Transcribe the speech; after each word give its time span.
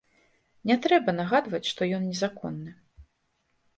Не 0.69 0.77
трэба 0.85 1.13
нагадваць, 1.19 1.67
што 1.73 1.81
ён 1.99 2.07
незаконны. 2.11 2.71